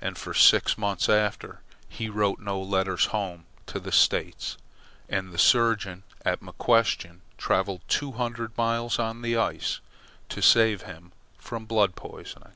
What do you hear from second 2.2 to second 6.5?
no letters home to the States, and the surgeon at